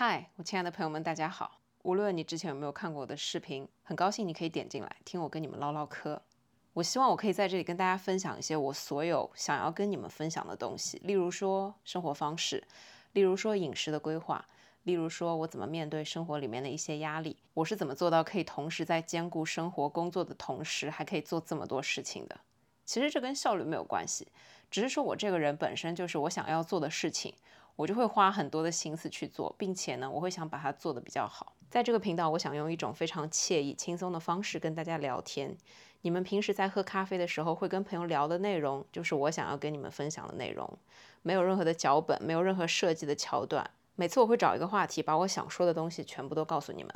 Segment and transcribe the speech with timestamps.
[0.00, 1.58] 嗨，我亲爱的朋友们，大家好！
[1.82, 6.22] 无论你之前有没有看过我的视频，很高兴你可以点进来听我跟你们唠唠嗑。
[6.72, 12.62] 我希望我可以在这里跟大家分享一些我所有想要跟你们分享的东西，例如说生活方式，
[13.14, 14.46] 例如说饮食的规划，
[14.84, 22.38] 例如说我怎么面对生活里面的一些压力，我是怎么做到可以同时在兼顾生活工作的同时，还可以做这么多事情的。
[22.84, 24.28] 其实这跟效率没有关系，
[24.70, 27.34] 只是说我这个人本身就是我想要做的事情，
[27.78, 31.54] 我就会花很多的心思去做，并且呢，我会想把它做得比较好。
[31.70, 35.56] 在这个频道，我想用一种非常惬意、轻松的方式跟大家聊天。
[36.00, 40.76] 你们平时在喝咖啡的时候会跟朋友聊的内容，就是我想要跟你们分享的内容，
[41.22, 43.70] 没有任何的脚本，没有任何设计的桥段。
[43.94, 46.92] 每次我会找一个话题，把我想说的东西全部都告诉你们。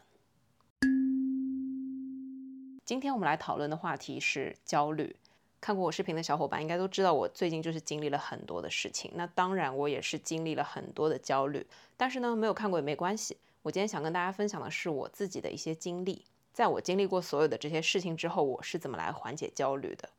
[2.84, 5.14] 今天我们来讨论的话题是焦虑。
[5.62, 9.12] 看过我视频的小伙伴应该都知道，我最近就是经历了很多的事情。
[9.14, 11.64] 那当然，我也是经历了很多的焦虑。
[11.96, 13.36] 但是呢，没有看过也没关系。
[13.62, 16.24] 我今天想跟大家分享的是我自己的一些经历。
[16.52, 20.10] 在我经历过所有的这些事情之后，我是怎么来缓解焦虑的？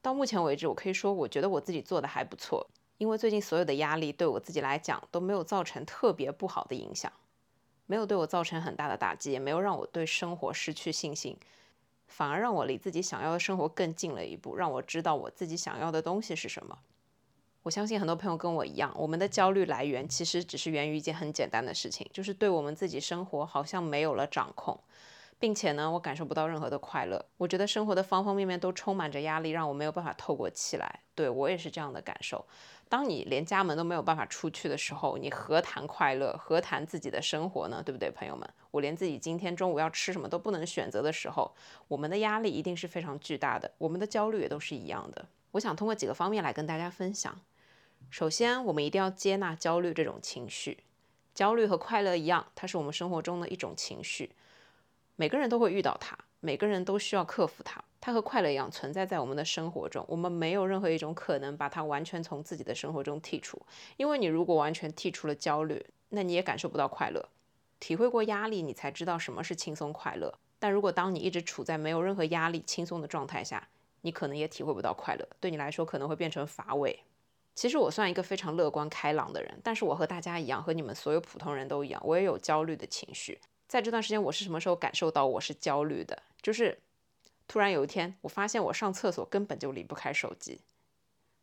[0.00, 2.64] 到目前为止，我可以说，我觉得我自己做的还不错。
[2.98, 7.12] 因为最近所有的压力对我自己来讲都没有造成特别不好的影响，
[7.86, 11.36] 没有对我造成很大的打击，也没有让我对生活失去信心。
[12.12, 16.78] 反而让我离自己想要的生活更近了一步，让我知道我自己想要的东西是什么。
[17.62, 24.78] 我相信很多朋友跟我一样，我们的焦虑来源其实只是源于一件很简单的事情，就是对我们自己生活好像没有了掌控，
[25.38, 27.24] 并且呢，我感受不到任何的快乐。
[27.38, 31.00] 我觉得生活的方方面面都充满着压力，让我没有办法透过气来。
[31.14, 32.44] 对我也是这样的感受。
[32.92, 36.36] 当你连家门都没有办法出去的时候，你何谈快乐？
[36.36, 37.82] 何谈自己的生活呢？
[37.82, 38.46] 对不对，朋友们？
[38.70, 41.54] 我连自己今天中午要吃什么都不能选择的时候，
[41.88, 45.26] 我们的压力一定是非常巨大的，我们的焦虑也都是一样的。
[45.52, 47.40] 我想通过几个方面来跟大家分享。
[48.10, 50.84] 首先，我们一定要接纳焦虑这种情绪。
[51.32, 54.32] 焦虑和快乐一样，它是我们生活中的一种情绪，
[55.16, 57.82] 每个人都会遇到它，每个人都需要克服它。
[58.00, 63.62] 它和快乐一样存在在我们的生活中，我们没有任何一种可能把它完全从自己的生活中剔除。
[63.96, 67.28] 因为你如果完全剔除了焦虑，那你也感受不到快乐。
[67.78, 70.36] 体会过压力，你才知道什么是轻松快乐。
[70.58, 73.68] 但如果当你一直处在没有任何压力、轻松的状态下，
[74.00, 75.24] 你可能也体会不到快乐。
[75.38, 76.98] 对你来说，可能会变成乏味。
[77.54, 83.38] 其实我算一个非常乐观开朗的人，但是我和大家一样，和你们所有普通人都一样，我也有焦虑的情绪。
[83.72, 86.22] 在这段时间，我是什么时候感受到我是焦虑的？
[86.42, 86.78] 就是。
[87.48, 90.60] 突然有一天，我发现我上厕所根本就离不开手机，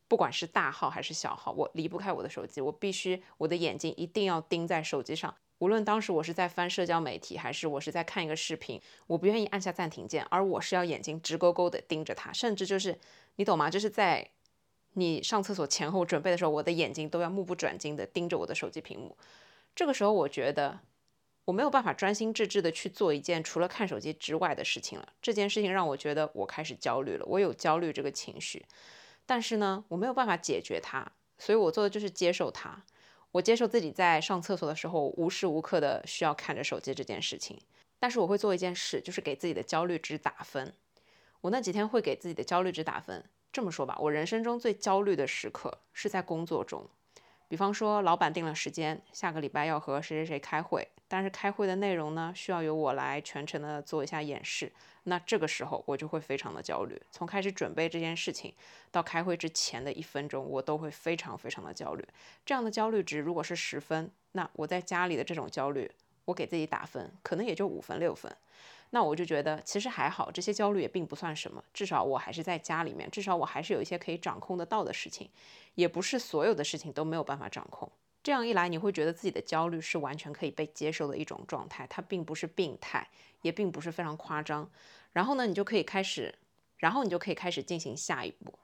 [0.07, 5.35] 不管是大号还是小号，我离不开我的手机，我必须我的眼睛一定要盯在手机上。
[5.57, 12.97] 无论当时我是在翻社交媒体，还是我是在看一个视频，我不愿意按下暂停键，而我是要眼睛直勾勾的盯着它，甚至就是
[13.37, 13.69] 你懂吗？
[13.69, 14.27] 就是在
[14.93, 19.15] 你上厕所前后准备的时候，我的眼睛都要目不转睛的盯着我的手机屏幕。
[19.75, 20.79] 这个时候，我觉得。
[21.49, 25.13] 我没有办法专心致志的去做一件除了看手机之外的事情了。
[25.19, 28.63] 这件事情让我觉得我开始焦虑了，我有焦虑这个情绪，
[29.25, 32.83] 但是呢，我没有办法解决它，所以我做的就是接受它。
[33.31, 37.59] 我接受自己在上厕所的时候无时无刻的需要看着手机这件事情，
[37.97, 40.71] 但是我会做一件事，就是给自己的焦虑值打分。
[41.41, 43.25] 我那几天会给自己的焦虑值打分。
[43.51, 46.87] 这么说吧，我人生中最焦虑的时刻是在工作中。
[47.47, 54.71] 比方说，老板定了时间，下个礼拜要和谁谁谁开会，但是开会的内容呢，需要由我来全程的做一下演示。
[55.03, 58.53] 那这个时候我就会非常的焦虑，从开始准备这件事情
[58.91, 62.07] 到开会之前的一分钟，我都会非常非常的焦虑。
[62.45, 65.91] 这样的焦虑值如果是十分，那我在家里的这种焦虑。
[66.25, 68.31] 我给自己打分，可能也就五分六分，
[68.91, 75.27] 那我就觉得其实还好，这些焦虑也并不算什么，至少我还是在家里面，至少我还是有一些可以掌控得到的事情，
[75.73, 77.91] 也不是所有的事情都没有办法掌控。
[78.21, 83.07] 这样一来，你会觉得自己的焦虑是完全可以被接受的一种状态，它并不是病态，
[83.41, 84.69] 也并不是非常夸张。
[85.13, 86.35] 然后呢，你就可以开始，
[86.77, 88.59] 然后你就可以开始进行下一步。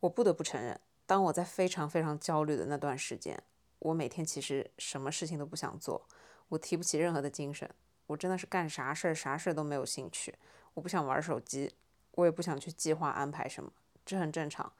[0.00, 3.42] 我不得不承认，当我在非常非常焦虑的那段时间。
[3.78, 6.06] 我每天其实什么事情都不想做，
[6.48, 7.70] 我提不起任何的精神，
[8.06, 10.34] 我真的是干啥事儿啥事儿都没有兴趣。
[10.72, 11.74] 我不想玩手机，
[12.12, 13.70] 我也不想去计划安排什么，
[14.06, 14.72] 这很正常。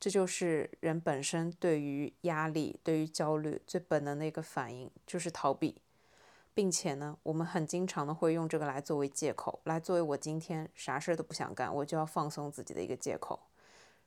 [0.00, 5.76] 这就是人本身对于压力、对于焦虑最本能的一个反应，就是逃避，
[6.54, 13.38] 并且呢，我们很经常的会用这个来作为借口，来作为我今天啥事儿都不想干，我就要放松自己的一个借口。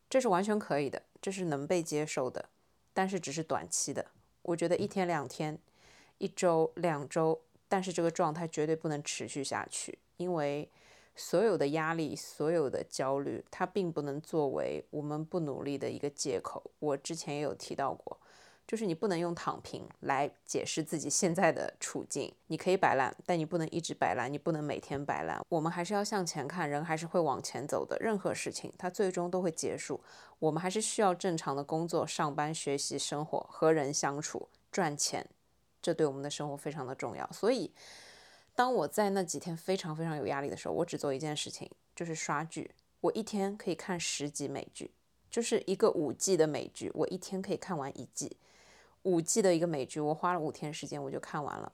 [0.09, 2.49] 这是完全可以的，这是能被接受的，
[2.93, 4.07] 但是只是短期的。
[4.41, 5.57] 我觉得一天两天，
[6.17, 10.67] 一周两周，但是这个状态绝对不能持续下去，因为
[11.15, 16.71] 所有的压力、所有的焦虑，它并不能作为我们不努力的一个借口。
[16.79, 18.19] 我之前也有提到过，
[18.65, 22.33] 就是你不能用躺平来解释自己现在的处境。
[22.47, 25.39] 你可以摆烂，但你不能一直摆烂，你不能每天摆烂。
[25.49, 27.97] 我们还是要向前看，人还是会往前走的。
[27.99, 30.01] 任何事情它最终都会结束，
[30.39, 35.27] 我们还是需要正常的工作、上班、学习、生活、和人相处、赚钱，
[35.81, 37.29] 这对我们的生活非常的重要。
[37.31, 37.71] 所以，
[38.55, 42.71] 当我在那几天非常非常有压力的时候，我只做一件事情，就是刷剧。
[43.01, 44.91] 我一天可以看十集美剧。
[45.29, 48.37] 就是一个五季的美剧，我一天可以看完一季。
[49.01, 51.71] 五季的一个美剧，我花了五天时间我就看完了。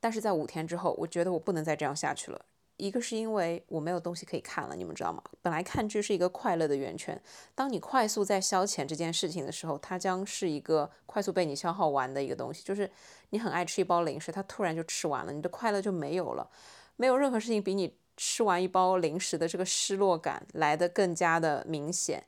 [0.00, 2.46] 但是在五天之后，我觉得我不能再这样下去了。
[2.76, 5.22] 一个是因为我没有东西可以看了，你们知道吗？
[5.40, 7.20] 本来看剧是一个快乐的源泉，
[7.54, 12.64] 当你快速在消遣这件事情的时候，它将是一个快速被你消耗完的一个东西。
[12.64, 12.90] 就是
[13.30, 16.50] 你很爱吃一包零食，它突然就吃完了，你的快乐就没有了。
[16.96, 22.24] 没有任何事情比你吃完一包零食的这个失落感来的更加的明显。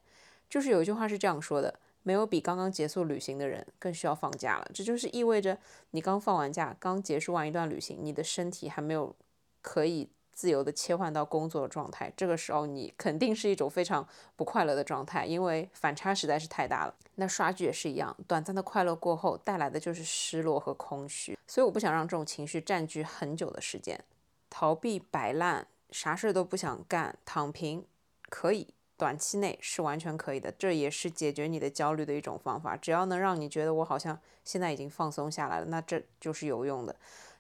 [0.49, 4.71] 就是有一句话是这样说的：没有比刚刚结束旅行的人更需要放假了。
[4.73, 5.59] 这就是意味着
[5.91, 9.15] 你刚放完假，刚结束完一段旅行，你的身体还没有
[9.61, 12.13] 可以自由的切换到工作的状态。
[12.15, 14.07] 这个时候你肯定是一种非常
[14.37, 16.95] 不快乐的状态，因为反差实在是太大了。
[17.15, 21.39] 那刷剧也是一样，短暂的快乐过后带来的就是失落和空虚。
[21.47, 23.99] 所以我不想让这种情绪占据很久的时间，
[24.51, 27.87] 逃避、摆烂、啥事都不想干、躺平，
[28.29, 28.69] 可以。
[28.99, 32.75] 短期内是完全可以的，这也是解决你的焦虑的一种方法。
[32.75, 36.97] 只要能让你觉得我好像现在已经放松下来了，那这就是有用的。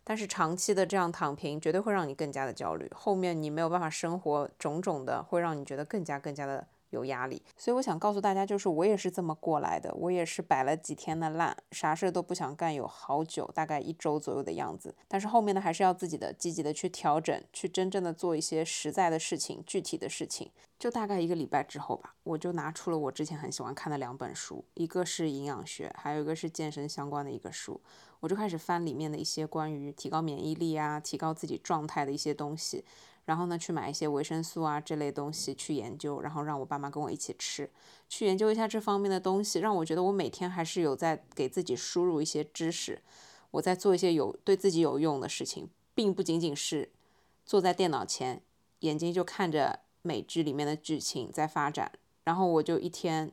[0.08, 6.68] 但是长期的这样躺平，绝对会让你更加的焦虑，后面你没有办法生活，种种的会让你觉得更加更加的。
[6.90, 9.92] 有压力，所以我想告诉大家，就是我也是这么过来的。
[9.94, 14.94] 我也是摆了几天的烂，啥事都不想干，有好久，大概一周左右的样子。
[15.08, 20.50] 但是后面呢，还是要自己的积极的去调整，去真正的做一些实在的事情，具体的事情。
[20.78, 27.80] 就大概一个礼拜之后吧，我就拿出了我之前很喜欢看的两本书，一个是营养学，还有一个是健身相关的一个书。
[28.20, 32.84] 我就开始翻里面的一些关于提高免疫力啊，提高自己状态的一些东西。
[33.26, 37.68] 然后呢，去买一些维生素啊这类东西去研究，然后让我爸妈跟我一起吃，
[38.08, 43.02] 去研究一下这方面的东西，让我觉得我每天还是有在给自己输入一些知识，
[43.50, 46.90] 我在做一些有对自己有用的事情，并不仅仅是
[47.44, 48.42] 坐在电脑前，
[48.80, 51.90] 眼睛就看着美剧里面的剧情在发展，
[52.22, 53.32] 然后我就一天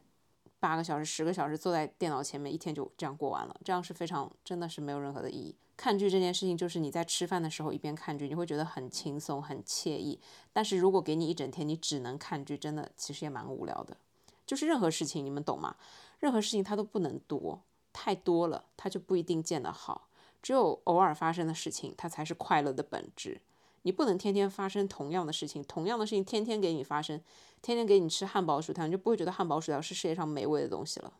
[0.59, 5.55] 八个小时、十个小时坐在电脑前面，一天就这样过完了，这样是非常真的是没有任何的意义。
[5.75, 10.19] 看剧这件事情，就是你在吃饭的时候一边看剧，你会觉得很轻松、很惬意。
[10.53, 13.97] 但是如果给你一整天，你只能看剧，真的其实也蛮无聊的。
[14.45, 15.75] 就是任何事情，你们懂吗？
[16.19, 17.61] 任何事情它都不能多，
[17.91, 20.09] 太多了它就不一定见得好。
[20.41, 23.41] 只有偶尔发生的事情，它才是快乐的本质。
[23.81, 27.19] 你不能天天发生同样的事情，同样的事情天天给你发生，
[27.61, 31.13] 天天给你吃汉堡薯条，你就不会觉得汉堡薯条是世界上美味的东西了。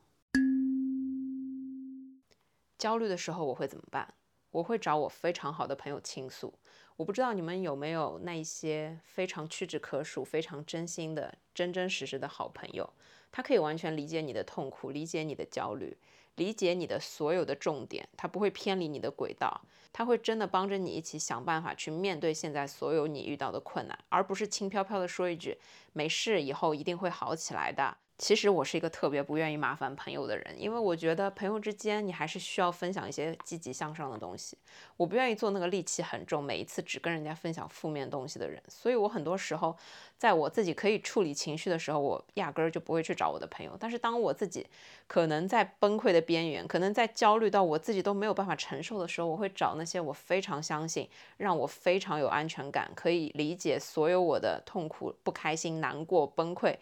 [2.78, 4.14] 焦虑的时候我会怎么办？
[4.54, 6.54] 我会找我非常好的朋友倾诉。
[6.96, 12.88] 我不知道你们有没有那一些非常屈指可数、非常真心的、真真实实的好朋友，
[13.32, 15.98] 他可以完全理解你的痛苦，理解你的焦虑，
[16.36, 19.62] 理解你的所有的重点，他不会偏离你的轨道，
[19.92, 25.58] 他会真的帮着你一起想办法去面对现在所有你遇到的困难，而不是轻飘飘的说一句
[25.94, 27.98] “没事，以后一定会好起来的”。
[28.20, 34.58] 其实我是一个特别不愿意麻烦朋友的人，因为我觉得朋友之间你还是需要分享一些积极向上的东西。
[34.96, 38.62] 我不愿意做那个戾气很重，每一次只跟人家分享负面东西的人。
[38.70, 39.76] 所以我很多时候，
[40.18, 43.76] 在我自己可以处理情绪的时候，我压根儿就不会去找我的朋友。
[43.80, 44.68] 但是当我自己
[45.08, 56.78] 可能在崩溃的边缘，可能在焦虑到我自己都没有办法承受的时候，我会找那些我非常相信、让我非常有安全感、可以理解所有我的痛苦、不开心、难过、崩溃。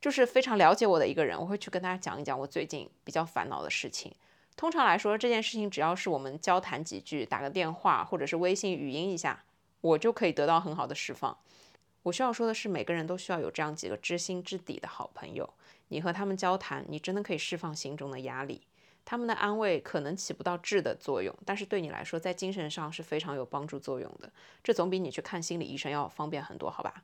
[0.00, 4.12] 就是非常了解我的一个人，我会去跟大家讲一讲我最近比较烦恼的事情。
[4.56, 9.44] 通常来说，这件事情只要是我们交谈几句，打个电话或者是微信语音一下，
[9.80, 11.36] 我就可以得到很好的释放。
[12.02, 15.48] 我需要说的是，每个人都需要有这样几个知心知底的好朋友。
[15.88, 18.62] 你和他们交谈，你真的可以释放心中的压力。
[19.04, 24.30] 他们的安慰可能起不到质的作用，但是对你来说，在精神上是非常有帮助作用的。
[24.62, 27.02] 这总比你去看心理医生要方便很多，好吧？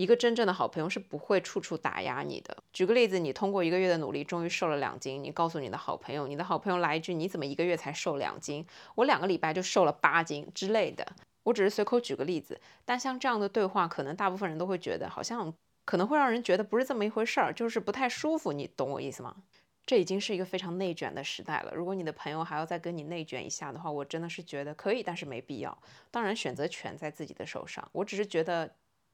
[0.00, 2.56] 一个真正的好朋友是不会处处打压你的。
[2.72, 8.64] 举个例子，你通过一个月的努力，终于瘦了两斤，你告诉你的好朋友，你的好朋友来一句：“你怎么一个月才瘦两斤？
[8.94, 11.06] 我两个礼拜就瘦了八斤之类的。”
[11.44, 15.52] 我只是随口举个例子，但像这样的对话，可能大部分人都会觉得好像
[15.84, 18.54] 可能会让人觉得不是这么一回事儿，就是不太舒服。
[18.54, 19.36] 你懂我意思吗？
[19.84, 21.74] 这已经是一个非常内卷的时代了。
[21.74, 25.76] 如果你的朋友还要再跟你内卷一下的话，我真的是觉得可以，但是没必要。
[26.10, 27.86] 当然，选择权在自己的手上。
[27.92, 28.70] 我只是觉得。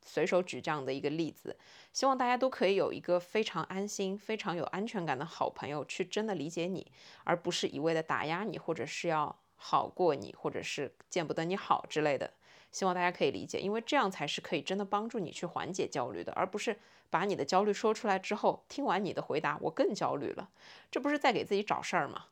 [0.07, 1.57] 随手举这样的一个例子，
[1.93, 6.91] 希望大家都可以有一个非常安心、非常有安全感的好朋友，去真的理解你，
[7.25, 12.33] 而不是一味的打压你，或者是要好过你，或者是见不得你好之类的。
[12.71, 16.79] 希望大家可以理解，因为这样才是可以真的帮助你去缓解焦虑的，而不是
[17.11, 20.51] 把你的焦虑说出来之后，听完你的回答，我更焦虑了，
[20.91, 22.27] 这不是在给自己找事儿吗？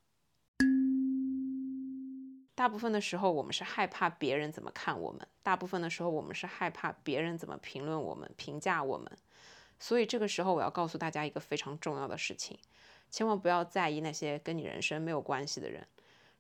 [2.65, 9.07] 大部分的时候，我们是害怕别人怎么看我们；大部分的时候，我们是害怕别人怎么评论我们、评价我们。
[9.79, 12.59] 所以这个时候，我要告诉大家一个非常重要的事情：
[13.11, 15.87] 千万不要在意那些跟你人生没有关系的人。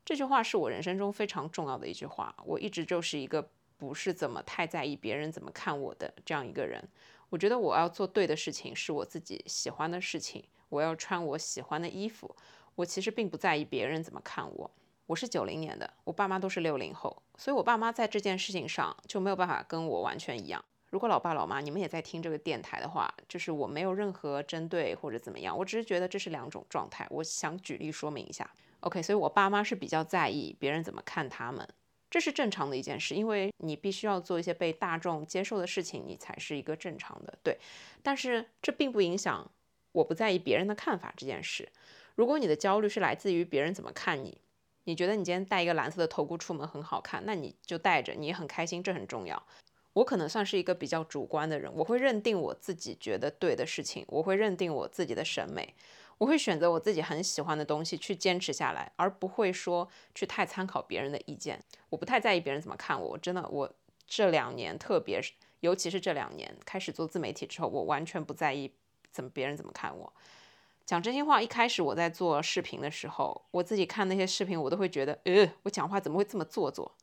[0.02, 2.35] 这句话是我人生中非常重要的一句话。
[2.47, 6.83] 我一直就是一个不是怎么太在意别人怎么看我的这样一个人。
[7.28, 10.43] 我觉得我要做对的事情，是我自己喜欢的事情。
[10.71, 12.35] 我要穿我喜欢的衣服。
[12.76, 14.71] 我其实并不在意别人怎么看我。
[15.06, 20.64] 我是九零年的，我爸妈都是六零后，所以我爸妈在这件事情上就没有办法跟我完全一样。
[20.88, 28.50] 如果老爸老妈你们也在听这个电台的话，就是我没有任何针对或者怎么样，我只是觉得这是两种状态，我想举例说明一下。
[28.80, 31.68] OK，所以我爸妈是比较在意别人怎么看他们，
[32.11, 37.38] 这是正常的一件事，因为你必须要做一些被大众接受的事情，你才是一个正常的。
[37.42, 37.58] 对，
[38.02, 39.50] 但是这并不影响
[39.92, 41.68] 我不在意别人的看法这件事。
[42.14, 44.38] 如果你的焦虑是来自于别人怎么看你。
[44.85, 49.43] 你觉得你今天戴一个蓝色的头箍出门很好看，那你就戴着，你很开心，这很重要。
[49.95, 55.73] 我可能算是一个比较主观的人，我会认定我自己觉得对的事情，我会认定我自己的审美，
[56.19, 61.62] 我会选择我自己很喜欢的东西去坚持下来，而不会说去太参考别人的意见。
[61.88, 63.73] 我不太在意别人怎么看我，我真的，我
[64.07, 68.73] 这两年，特别是尤其是这两年开始做自媒体之后，我完全不在意
[69.12, 70.12] 怎么别人怎么看我。
[70.87, 76.95] 讲真心话，一开始我在做视频的时候，我自己看那些视频，我都会觉得，呃，我讲话怎么会这么做作？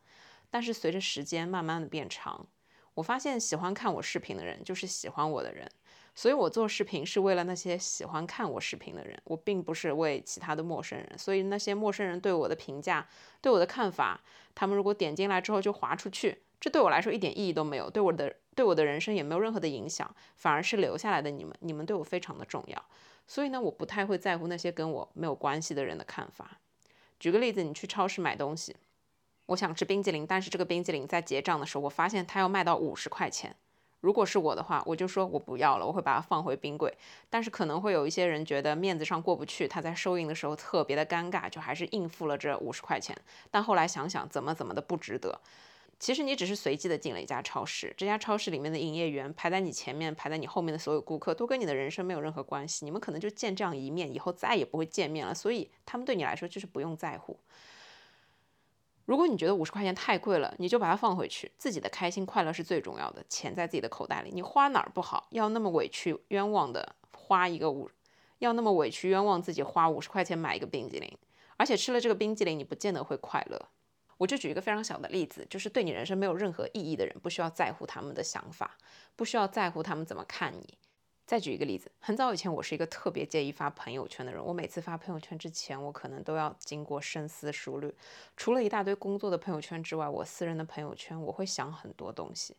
[0.51, 2.45] 但是随着时间慢慢的变长，
[2.93, 5.67] 我发现喜欢看我视频的人就是喜欢我的人，
[6.13, 11.17] 所以我做视频是为了那些喜欢看我视频的人，我并不是为其他的陌生人。
[11.17, 13.07] 所以那些陌生人对我的评价、
[13.41, 14.21] 对我的看法，
[14.53, 22.85] 他们如果点进来之后就划出去，这对我来说一点意义都没有，对我的对我的人生也没有任何的影响，反而是留下来的你们，你们对我非常的重要。
[23.31, 26.57] 所以呢，我不太会在乎那些跟我没有关系的人的看法。
[27.17, 28.75] 举个例子，你去超市买东西，
[29.45, 33.55] 我想吃冰激凌，但是这个冰激凌在结账的时候，我发现它要卖到五十块钱。
[34.01, 36.93] 如果是我的话，我就说我不要了，我会把它放回冰柜。
[37.29, 43.17] 但是可能会有一些人觉得面子上过不去，他在收银的时候特别的尴尬，就还是应付了这五十块钱。
[43.49, 45.39] 但后来想想，怎么怎么的不值得。
[46.01, 57.39] 其实你只是随机的进了一家超市，这家超市里面的营业员排在你前面，排在你后面的所有顾客都跟你的人生没有任何关系，你们可能就见这样一面，以后再也不会见面了，所以他们对你来说就是不用在乎。
[59.05, 67.87] 如果你觉得五十块钱太贵了，你就把它放回去，自己的开心快乐是最重要的，钱在自己的口袋里，你花哪儿不好，要那么委屈冤枉的花一个五，
[68.39, 71.15] 要那么委屈冤枉自己花五十块钱买一个冰激凌，
[71.57, 73.67] 而且吃了这个冰激凌，你不见得会快乐。
[74.21, 78.77] 我就举一个非常小的例子，就是对你人生没有任何意义的人，不需要在乎他们的想法，
[79.15, 80.77] 不需要在乎他们怎么看你。
[81.25, 87.91] 再举一个例子，很早以前我是一个特别介意发朋友圈的人，我每次发朋友圈之前，我可能都要经过深思熟虑。
[88.37, 92.55] 除了一大堆工作的朋友圈之外，我私人的朋友圈我会想很多东西，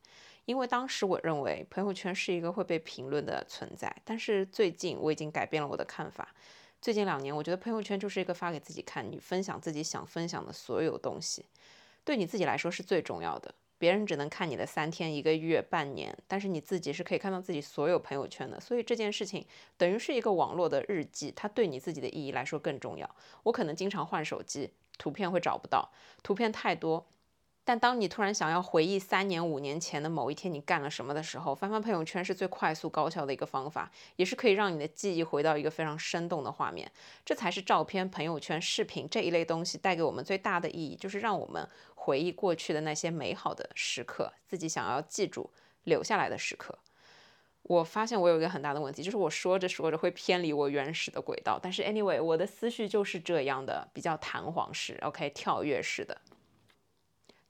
[0.47, 6.35] 因为当时我认为朋友圈是一个会被评论的存在，但是最近我已经改变了我的看法。
[6.83, 11.45] 最近两年，我觉得朋友圈就是一个发给自己看，你分享自己想分享的所有东西，
[12.05, 13.55] 对你自己来说是最重要的。
[13.79, 18.59] 别人只能看你的三天、一个月、半年，但是你自己是可以看到自己所有朋友圈的。
[18.59, 19.47] 所以这件事情
[19.77, 23.09] 等于是一个网络的日记，它对你自己的意义来说更重要。
[23.45, 25.89] 我可能经常换手机，图片会找不到，
[26.25, 27.07] 图片太多。
[27.64, 36.90] 但当你突然想要回忆三年、五年前的某一天你干了什么的时候，翻翻朋友圈是最快速高效的一个方法，也是可以让你的记忆回到一个非常生动的画面。
[37.25, 45.49] 这才是照片、朋友圈、视频这一类东西带给我们最大的意义，就是让我们回忆过去的那些美好的时刻，自己想要记住
[45.85, 46.76] 留下来的时刻。
[47.62, 51.61] 我发现我有一个很大的问题，就是我说着说着会偏离我原始的轨道。
[51.62, 56.21] 但是 anyway，我的思绪就是这样的，比较弹簧式，OK，跳跃式的。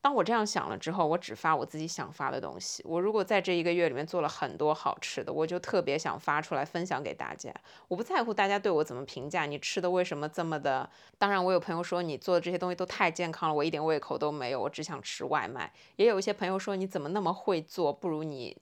[0.03, 2.83] 当我这样想了之后，我只发我自己想发的东西。
[2.85, 7.55] 我如果在这一个月里面做了很多好吃的，我就特别想发出来分享给大家。
[7.87, 10.91] 我不在乎大家对我怎么评价，你吃的为什么这么的？
[11.19, 15.73] 当然，我有朋友说你做的这些东西都太健康了，我一点胃口都没有，我只想吃外卖。
[15.95, 18.59] 也有一些朋友说你怎么那么会做，不如你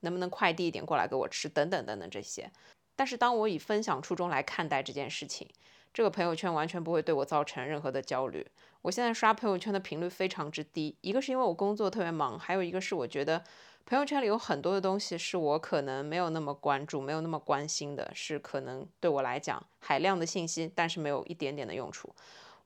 [0.00, 1.46] 能不能快递一点过来给我吃？
[1.46, 2.50] 等等等等这些。
[2.96, 5.46] 但是当我以分享初衷来看待这件事情。
[5.90, 8.46] 这个朋友圈完全不会对我造成任何的焦虑。
[8.82, 13.42] 我现在刷朋友圈的频率非常之低，一个是因为我工作特别忙，还有一个是我觉得
[13.84, 22.14] 朋友圈里有很多的东西是我可能没有那么关注、没有那么关心的，是可能对我来讲海量的信息，但是没有一点点的用处。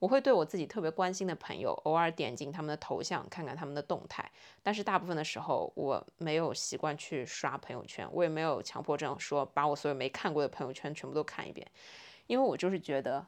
[0.00, 4.28] 我会对我自己特别关心的朋友偶尔点进他们的头像，看看他们的动态，
[4.60, 11.64] 但是大部分的时候我没有习惯去刷朋友圈，我也没有强迫症说把我所有没看过的朋友圈全部都看一遍，
[12.26, 13.24] 因为我就是觉得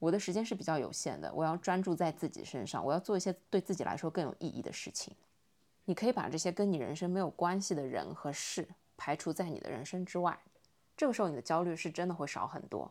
[0.00, 5.14] 我的时间是比较有限的，我要专注在自己身上，我要做一些对自己来说更有意义的事情。
[5.84, 8.66] 你可以把这些跟你人生没有关系的人和事
[8.96, 10.38] 排除在你的人生之外，
[10.96, 12.90] 这个时候你的焦虑是真的会少很多。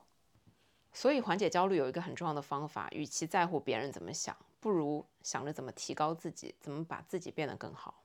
[0.94, 8.04] 所以缓解焦虑有一个很重要的方法，与其在乎别人怎么想，不如想着怎么提高自己，怎么把自己变得更好。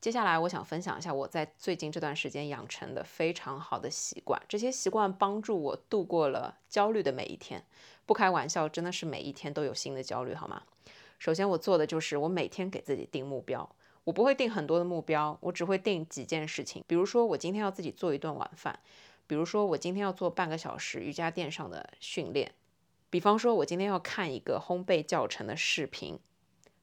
[0.00, 7.64] 接下来我想分享一下我在最近这段时间养成的非常好的习惯，这些习惯帮助我度过了焦虑的每一天。
[8.06, 10.62] 不开玩笑，真的是每一天都有新的焦虑，好吗？
[11.18, 13.68] 首先我做的就是我每天给自己定目标，
[14.04, 18.78] 我不会定很多的目标，我只会定几件事情，比如说我今天要自己做一顿晚饭。
[19.26, 22.48] 比如说，我今天要做半个小时瑜伽垫上的训练；
[23.10, 26.16] 比方说，我今天要看一个烘焙教程的视频；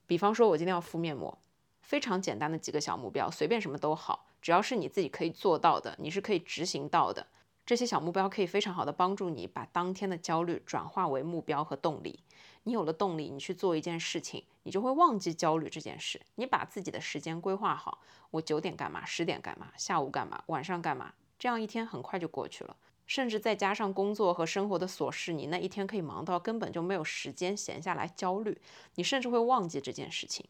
[0.05, 1.39] 比方说，我今天要敷面膜。
[1.85, 7.27] 非常简单的几个小目标，随便什么都好，只要是你自己可以做到的，你是可以执行到的。
[7.63, 12.19] 这些小目标可以非常好的帮助你把当天的焦虑转化为目标和动力。
[12.63, 16.19] 你有了动力，你去做一件事情，你就会忘记焦虑这件事。
[16.35, 17.99] 你把自己的时间规划好，
[18.31, 21.13] 我九点干嘛，十点干嘛，下午干嘛，晚上干嘛。
[21.37, 22.75] 这样一天很快就过去了，
[23.05, 28.59] 甚至再加上工作和生活的琐事，你那一天可以忙到根本就没有时间闲下来焦虑，
[28.95, 30.45] 你甚至会忘记这件事情。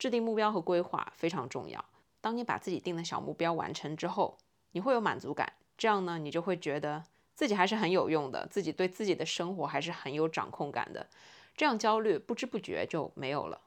[0.00, 1.84] 制定目标和规划非常重要。
[2.22, 4.38] 当你把自己定的小目标完成之后，
[4.72, 7.04] 你会有满足感，这样呢，你就会觉得
[7.34, 11.06] 自己还是很有用的，自己对自己的生活还是很有掌控感的，
[11.54, 13.60] 这样焦虑不知不觉就没有了。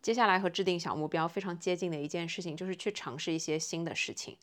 [0.00, 4.38] 接下来和制定小目标非常接近的一件事情，就是去尝试一些新的事情。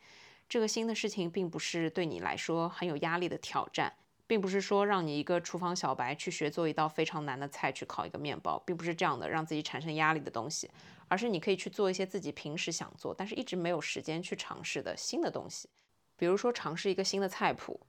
[0.48, 3.94] 这个新的事情并不是对你来说很有压力的挑战，
[4.27, 10.70] 并不是说让你一个厨房小白去学做一道非常难的菜，去烤一个面包，并不是这样的让自己产生压力的东西，
[11.07, 15.70] 而是你可以去做一些自己平时想做但是一直没有时间去尝试的新的东西，
[16.18, 17.79] 比如说尝试一个新的菜谱，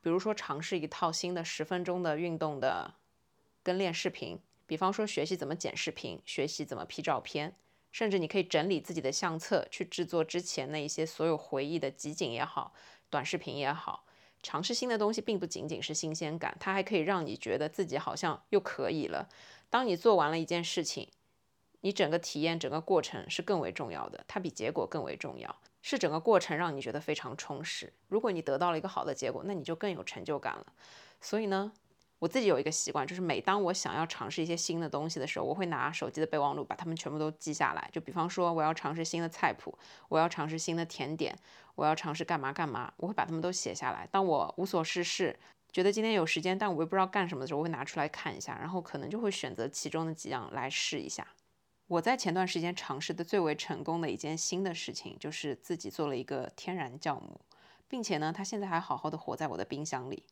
[0.00, 2.94] 比如说尝试一套新的十分钟的运动的
[3.62, 7.54] 跟练视频，比方说学习怎么剪视频，学习怎么 P 照片。
[7.92, 12.72] 甚至你可以整理自己的相册，去制作之前那一些所有回忆的集锦也好，
[13.10, 14.06] 短视频也好。
[14.42, 19.28] 尝试新的东西并不仅仅是新鲜感，它还可以让你觉得自己好像又可以了。
[19.68, 21.06] 当你做完了一件事情，
[21.82, 27.92] 你整个体验、整个过程是更为重要的，它比结果更为重要，是整个过程让你觉得非常充实。
[28.08, 30.66] 如果你得到了一个好的结果，那你就更有成就感了。
[31.20, 31.70] 所以呢？
[32.20, 37.90] 我自己有一个习惯，就是每当我想要尝试一些新的东西的时候，我会拿手机的备忘录把它们全部都记下来。
[37.92, 39.76] 就比方说，我要尝试新的菜谱，
[40.08, 41.36] 我要尝试新的甜点，
[41.74, 44.08] 我要尝试干嘛干嘛，我会把它们都写下来。
[44.12, 45.36] 当我无所事事，
[45.72, 51.26] 觉得今天有时间，但我又不知道干什么的时候，我会拿出来看一下，然后可能就会选择其中的几样来试一下。
[51.92, 57.38] 我在前段时间尝试的最为成功的一件新的事情，就是自己做了一个天然酵母，
[57.86, 60.22] 并且呢，它现在还好好的活在我的冰箱里。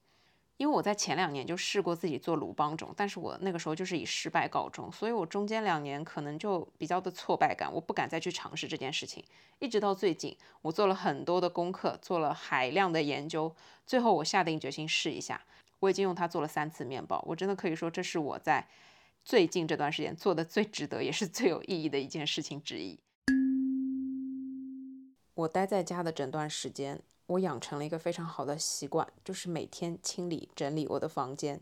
[0.57, 9.23] 因为我在前两年就试过自己做鲁邦种，但是我那个时候就是以失败告终，所以我中间两年可能就比较的挫败感，我不敢再去尝试这件事情。
[9.59, 15.42] 一直到最近，我做了很多的功课，做了海量的研究，最后我下定决心试一下。
[15.81, 18.66] 我已经用它做了三次面包，我真的可以说这是我在
[19.24, 22.98] 最近这段时间做的最值得也是最有意义的一件事情之一。
[25.35, 27.00] 我待在家的整段时间。
[27.26, 31.61] 我养成了一个非常好的习惯，就是每天清理整理我的房间。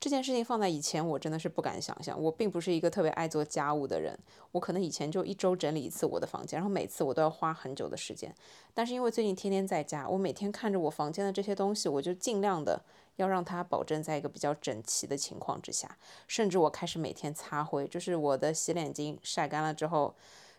[0.00, 2.20] 这件事情放在以前，我真的是不敢想象。
[2.20, 4.18] 我并不是一个特别爱做家务的人，
[4.50, 8.34] 我可能以前就一周整理一次我的房间，然后每次我都要花很久的时间。
[8.74, 12.84] 但是因为最近天天在家，我每天看着我房间的这些东西，我就尽量的
[13.16, 15.96] 要让它保证在一个比较整齐的情况之下。
[16.26, 20.14] 甚至我开始每天擦灰，就是我的洗脸巾晒干了之后。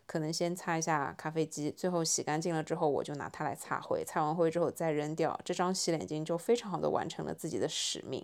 [0.08, 4.06] 可能先擦一下咖啡机，最后洗干净了之后，我就拿它来擦灰。
[4.06, 8.24] 擦完灰之后再扔掉，这张洗脸巾就非常好的完成了自己的使命。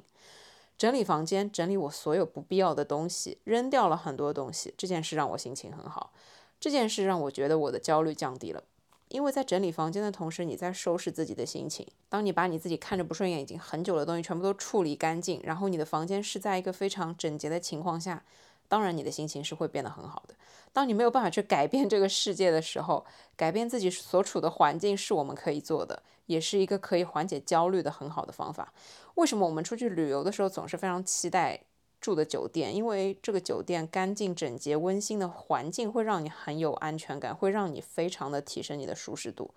[0.77, 4.71] 整理房间，整理我所有不必要的东西，扔掉了很多东西。
[4.77, 6.13] 这件事让我心情很好，
[6.59, 8.63] 这件事让我觉得我的焦虑降低了。
[9.11, 11.85] 因为在整理房间的同时，你在收拾自己的心情。
[12.09, 18.23] 当你把你自己看着不顺眼已经很久的东西全部都处理干净，然后你的房间是在一个非常整洁的情况下。
[18.67, 20.35] 当然，你的心情是会变得很好的。
[20.71, 28.73] 当你没有办法去改变这个世界的时候，改变自己所处的环境是我们可以做的，也是一个可以缓解焦虑的很好的方法。
[29.15, 31.59] 为什么我们出去旅游的时候总是非常期待
[32.01, 39.53] 住的酒店，因为这个酒店干净整洁、温馨的环境会让你很有安全感，会让你非常的提升你的舒适度。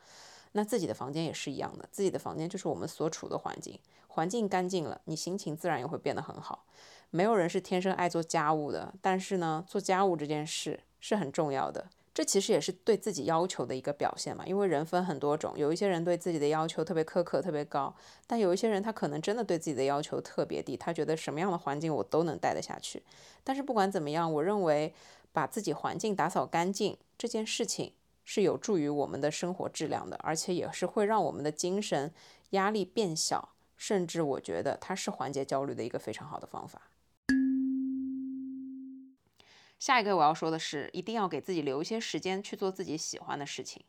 [0.53, 6.67] 那自己的房间也是一样的，自己的房间就是我们所处的环境，环境干净了，你心情自然也会变得很好。
[7.11, 11.89] 没有人是天生爱做家务的，但是呢，做家务这件事是很重要的。
[12.15, 17.93] 这其实也是对自己要求的一个表现嘛，因为人分很多种，有一些人对自己的要求特别苛刻、特别高，
[18.29, 23.03] 但有一些人他可能真的对自己的要求特别低，他觉得什么样的环境我都能待得下去。
[23.43, 24.95] 但是不管怎么样，我认为
[25.33, 27.93] 把自己环境打扫干净这件事情
[28.25, 32.15] 是有助于我们的生活质量的，而且也是会让我们的精神
[32.51, 36.83] 压力变小，甚至我觉得它是缓解焦虑的一个非常好的方法。
[39.85, 43.85] 下一个我要说的是，一定要给自己留一些时间去做自己喜欢的事情。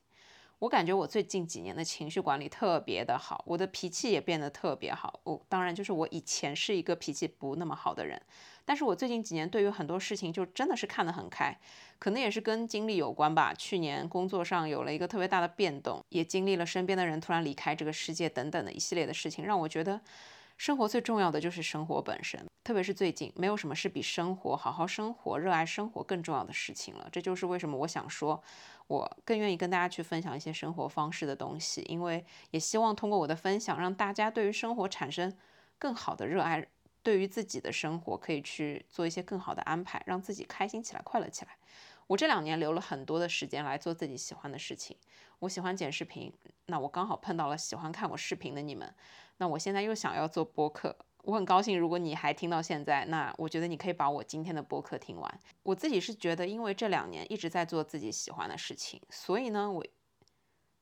[0.59, 5.21] 我感觉我最近几年的情绪管理特别的好，我的脾气也变得特别好。
[5.23, 8.21] 我当然就是我以前是一个脾气不那么好的人，
[8.65, 11.57] 但是我最近几年对于很多事情就真的是看得很开，
[11.97, 13.53] 可能也是跟经历有关吧。
[13.53, 20.01] 去年工作上有了一个特别大的变动，也经历了身边的人突然离开这个世界等等的一系列的事情，让我觉得。
[20.57, 27.07] 生活最重要的就是生活本身，特别是最近，没有什么是比生活、好好生活、热爱生活更重要的事情了。
[27.11, 28.41] 这就是为什么我想说，
[28.87, 35.35] 我更愿意跟大家去分享一些生活方式的东西，因为也希望通过我的分享，让大家对于生活产生
[35.77, 36.65] 更好的热爱，
[37.03, 41.57] 对于自己的生活可以去做一些更好的安排，让自己开心起来、快乐起来。
[42.07, 44.95] 我这两年留了很多的时间来做自己喜欢的事情。
[45.39, 46.31] 我喜欢剪视频，
[46.67, 48.93] 那我刚好碰到了喜欢看我视频的你们。
[49.37, 51.77] 那我现在又想要做播客，我很高兴。
[51.77, 55.39] 如果你还听到现在，那我觉得你可以把我今天的播客听完。
[55.63, 59.85] 我自己是觉得，因为这两年一直在做自己喜欢的事情，所以呢，我，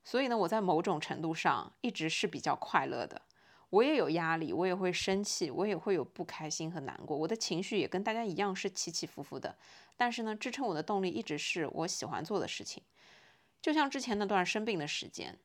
[0.04, 3.22] 所以呢，我在某种程度上一直是比较快乐的。
[3.74, 9.56] 我也有压力，我也会生气，我也会有不开心和难过，我的情绪也跟大家一样是起起伏伏的。
[9.96, 12.82] 但是呢，支撑我的动力一直是我喜欢做的事情。
[13.60, 15.36] 就像之前那段生病的时间，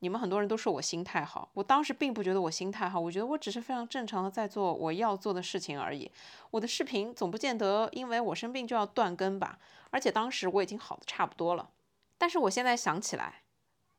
[0.00, 6.10] 你们很多人都说我心态好，我当时并不觉得我心态好，我觉得我只是非常正常的在做我要做的事情而已。
[6.50, 9.58] 我的视频总不见得因为我生病就要断更吧？
[9.88, 11.70] 而且当时我已经好的差不多了。
[12.18, 13.43] 但是我现在想起来，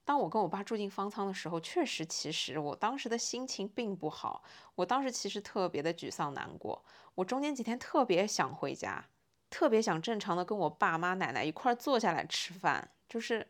[0.05, 4.43] 当我跟我爸住进方舱的时候，确实，其实我当时的心情并不好。
[4.75, 6.85] 我当时其实特别的沮丧难过。
[7.15, 9.03] 我中间几天特别想回家，
[9.49, 12.91] 特别想正常的跟我爸妈奶奶一块坐下来吃饭。
[13.09, 13.47] 就是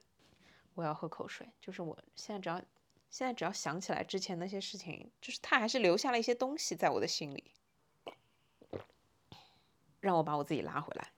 [0.75, 1.45] 我要喝口水。
[1.59, 2.61] 就是我现在只要
[3.09, 7.51] 现在只要想起来之前那些事情，就是他还是留下了一些东西在我的心里，
[9.99, 11.11] 让我把我自己拉回来，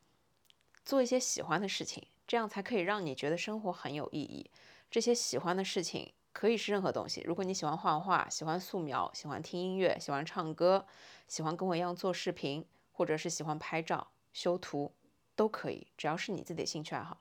[0.84, 4.50] 做一些喜欢的事情，这样才可以让你觉得生活很有意义。
[4.90, 7.22] 这些喜欢的事情可以是任何东西。
[7.26, 10.86] 如果你喜欢画画，喜欢素描，喜欢听音乐，喜欢唱歌。
[11.28, 14.94] 喜欢跟我一样做视频，或者是喜欢拍照、修图，
[15.36, 17.20] 都可以，只要是你自己的兴趣爱好，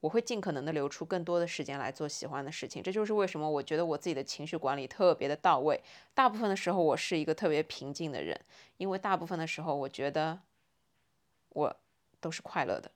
[0.00, 2.82] 我会尽可能的留出更多的时间来做喜欢的事情。
[2.82, 5.80] 这就是为什么我觉得我自己的情绪管理特别的到位。
[6.14, 8.38] 大部分的时候，我是一个特别平静的人，
[8.76, 10.40] 因为大部分的时候，我觉得
[11.50, 11.76] 我
[12.20, 12.90] 都是快乐的，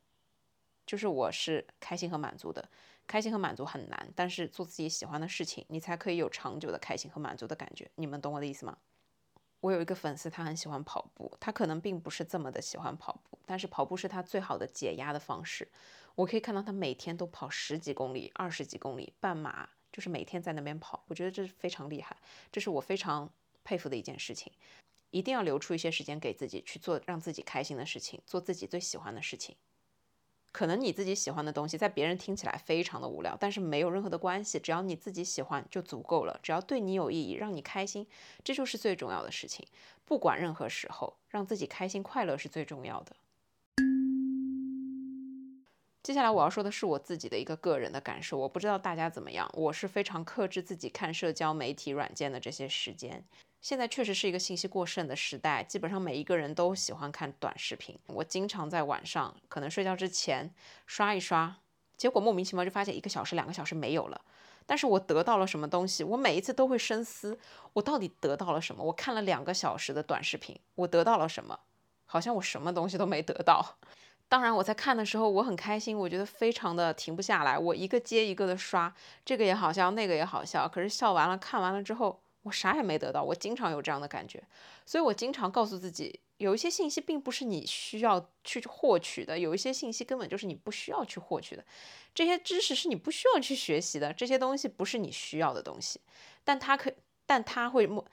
[0.88, 2.66] 就是我是开心和满足的。
[3.07, 7.90] 开心和满足很难，但是做自己喜欢的事情，你才可以有长久的开心和满足的感觉。
[7.96, 8.79] 你们懂我的意思吗？
[9.61, 15.68] 我有一个粉丝，他很喜欢跑步，他可能并不是这么的喜欢跑步，但是跑步是他最好的解压的方式。
[16.14, 21.05] 我可以看到他每天都跑十几公里、二十几公里，半马，就是每天在那边跑。
[21.09, 22.16] 我觉得这是非常厉害，
[22.51, 23.31] 这是我非常
[23.62, 24.51] 佩服的一件事情。
[25.11, 29.57] 一定要留出一些时间给自己去做让自己开心的事情，做自己最喜欢的事情。
[30.50, 36.40] 可能你自己喜欢的东西，在别人听起来非常的无聊，但是没有任何的关系，只要你自己喜欢就足够了。
[36.42, 38.06] 只要对你有意义，让你开心，
[38.42, 39.66] 这就是最重要的事情。
[40.04, 43.14] 不管任何时候，让自己开心快乐是最重要的。
[46.02, 53.22] 接下来我要说的是我自己的一个个人的感受，我不知道大家怎么样，我是非常克制自己看社交媒体软件的这些时间。
[53.61, 57.99] 现在确实是一个信息过剩的时代，基本上每一个人都喜欢看短视频。
[58.07, 60.55] 我经常在晚上可能睡觉之前
[60.87, 61.57] 刷一刷，
[61.97, 64.21] 结果莫名其妙就发现一个小时、两个小时没有了。
[64.64, 66.05] 但是我得到了什么东西？
[66.05, 67.38] 我每一次都会深思，
[67.73, 68.85] 我到底得到了什么？
[68.85, 71.59] 我看了两个小时的短视频，我得到了什么？
[72.07, 73.77] 好像我什么东西都没得到。
[74.29, 78.94] 当然我在看的时候我很开心，我觉得非常的停不下来，我一个接一个的刷，
[79.25, 80.68] 这个也好笑，那个也好笑。
[80.68, 82.21] 可是笑完了，看完了之后。
[82.48, 84.42] 我啥也没得到，我经常有这样的感觉，
[84.87, 91.64] 所以我经常告诉自己，有一些信息并不是你需要去获取的，有一些信息根本就是你不需要去获取的，
[92.14, 96.00] 这些知识是你不需要去学习的，这些东西不是你需要的东西，
[96.42, 96.92] 但它可，
[97.26, 98.04] 但它会默，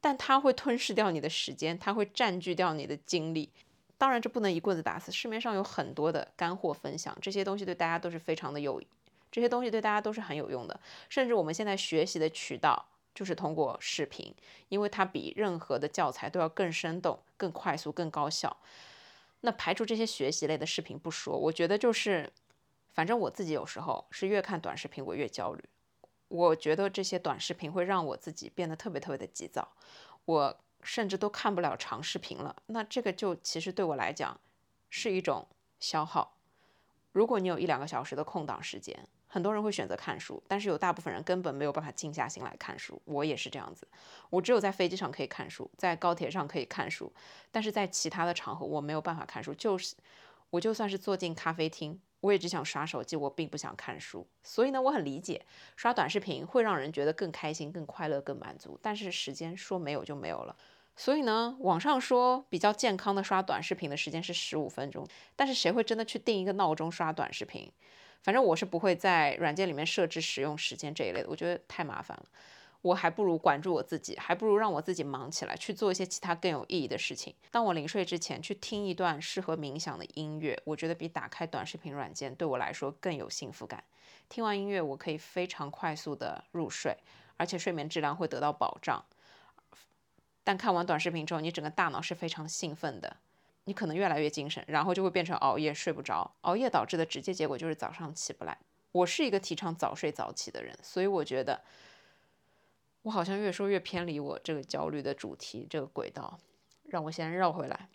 [0.00, 3.50] 但它会吞噬掉你的时间，它会占据掉你的精力。
[3.98, 5.12] 当然，这不能一棍子打死。
[5.12, 8.82] 市面上有很多的干货分享，这些东西对大家都是非常的有，
[9.30, 10.80] 这些东西对大家都是很有用的。
[11.08, 14.34] 甚至我们现在学习的渠道就是通过视频，
[14.68, 18.56] 因为它比任何的教材都要更生动、更快速、更高效。
[19.40, 22.32] 那排除这些学习类的视频不说，我觉得就是，
[22.92, 25.64] 反正我自己有时候是越看短视频我越焦虑。
[26.28, 29.68] 我觉得这些短视频会让我自己变得特别特别的急躁，
[30.24, 32.56] 我甚至都看不了长视频了。
[32.66, 34.40] 那这个就其实对我来讲
[34.88, 35.46] 是一种
[35.78, 36.36] 消耗。
[37.12, 43.00] 如果你有一两个小时的空档时间，很多人会选择看书，但是有大部分人根本没有办法静下心来看书。
[43.06, 43.88] 我也是这样子，
[44.28, 47.10] 我只有在飞机上可以看书，在高铁上可以看书，
[47.50, 49.54] 但是在其他的场合我没有办法看书。
[49.54, 49.96] 就是
[50.50, 51.98] 我就算是坐进咖啡厅。
[52.20, 58.78] 我也只想刷手机，我并不想看书，所以呢，我很理解刷短视频会让人觉得更开心、更快乐、更满足。
[58.80, 60.54] 但是时间说没有就没有了，
[60.94, 67.68] 所以呢，网上说比较健康的刷短视频的时间是十五分钟，但是谁会真的去定一个闹钟刷短视频？
[68.22, 72.26] 反正我是不会在软件里面设置使用时间这一类的，我觉得太麻烦了。
[72.82, 77.32] 我还不如管住我自己，还不如让我自己忙起来，去做一些其他更有意义的事情。
[77.50, 83.84] 当我临睡之前去听一段适合冥想的音乐，我觉得比打开短视频软件对我来说更有幸福感。
[84.28, 86.96] 听完音乐，我可以非常快速的入睡，
[87.36, 89.04] 而且睡眠质量会得到保障。
[90.42, 93.18] 但看完短视频之后，你整个大脑是非常兴奋的，
[93.64, 96.34] 你可能越来越精神，然后就会变成熬夜睡不着。
[96.42, 98.58] 熬夜导致的直接结果就是早上起不来。
[98.92, 101.62] 我是一个提倡早睡早起的人，所以我觉得。
[103.04, 106.38] 我好像越说越偏离我这个焦虑的主题，这个轨道，
[106.84, 107.88] 让我先绕回来。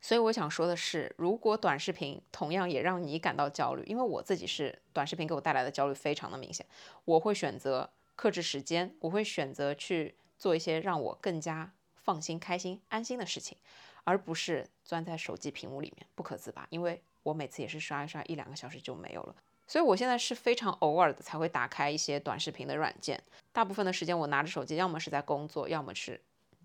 [0.00, 6.64] 所以我想说的是，如果短视频同样也让你感到焦虑，因为我自己是短视频给我带来的焦虑非常的明显，
[7.04, 13.58] 我会选择克制时间，我会选择去做一些让我更加放心、开心、安心的事情，
[14.04, 16.66] 而不是钻在手机屏幕里面不可自拔。
[16.70, 19.34] 因为我每次也是刷一刷一两个小时就没有了。
[19.66, 23.22] 所以，我现在是非常偶尔的才会打开一些短视频的软件。
[23.52, 26.20] 大部分的时间，我拿着手机，要么是在工作，要么是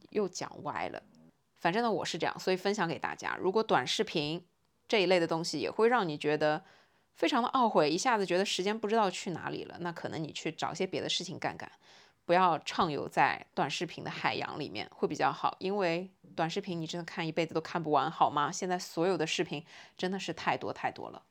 [0.09, 1.03] 又讲歪了。
[1.53, 3.37] 反正呢，我是这样，所以分享给大家。
[3.39, 4.43] 如果短视频
[4.87, 6.63] 这一类的东西也会让你觉得
[7.13, 11.71] 非常的懊悔，一下子觉得时间不知道去哪里了，那可能你去找些别的事情干干，
[12.25, 15.55] 不要畅游在短视频的海洋里面会比较好。
[15.59, 18.51] 因为短视频你真的看一辈子都看不完，好吗？
[18.51, 19.63] 现在所有的视频
[19.97, 21.23] 真的是太多太多了。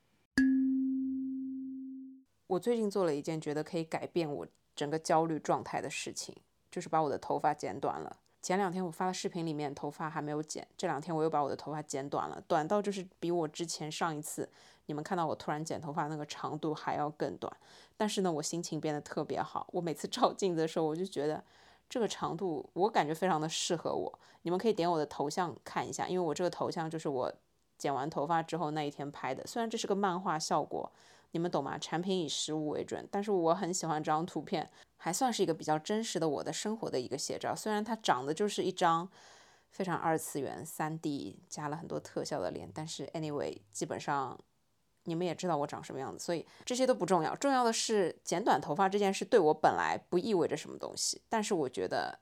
[2.47, 6.37] 我最近做了一件觉得可以改变我整个焦虑状态的事情，
[6.71, 8.17] 就是把我的头发剪短了。
[8.43, 14.49] 前两天我发的视频里面头发还没有剪，这两天我又把我的头发剪短了，短到就是比我之前上一次
[14.87, 17.55] 你们看到我突然剪头发那个长度还要更短。
[17.97, 19.67] 但是呢，我心情变得特别好。
[19.73, 21.43] 我每次照镜子的时候，我就觉得
[21.89, 24.19] 这个长度我感觉非常的适合我。
[24.43, 27.33] 你们可以点我的头像看一下，因为我这个头像就是我
[27.79, 29.47] 剪完头发之后那一天拍的。
[29.47, 30.93] 虽然这是个漫画效果。
[31.31, 31.77] 你们懂吗？
[31.77, 37.53] 产品以实物为准，但是我很喜欢这张图片，还算是一个比较真实的我的生活的一个写照。
[37.57, 39.11] 虽然它长得就是一张
[39.69, 44.39] 非常二次元、三 D 加了很多特效的脸，但是 anyway，基本上
[45.05, 47.35] 你们也知道我长什么样子，所以这些都不重要。
[47.37, 52.19] 重要的是剪短头发这件事对我本来不意味着什么东西，但是我觉得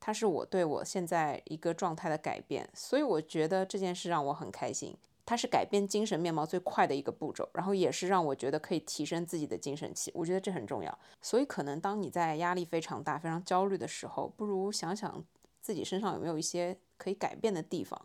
[0.00, 4.96] 它是我对我现在一个状态的改变，所以我觉得这件事让我很开心。
[5.26, 10.98] 它是改变精神面貌最快的一个步骤，然后也是让我觉得可以提升自己的精神气，我觉得这很重要。
[11.20, 15.22] 所以可能当你在压力非常大、非常焦虑的时候，不如想想
[15.60, 18.00] 自己身上有没有一些可以改变的地方，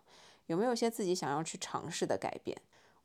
[0.47, 2.61] 有没有一些自己想要去尝试的改变。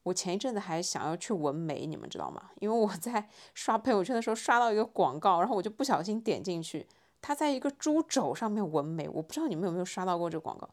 [0.09, 2.51] 我前一阵子还想要去纹眉，你们知道吗？
[2.61, 6.87] 因为我在 刷朋友圈的时候刷到一个广告，然后我就不小心点进去，
[7.23, 10.69] 它在一个猪肘上面纹眉，我不知道你们有没有刷到过这个广告。